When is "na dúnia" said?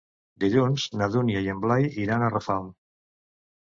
0.95-1.45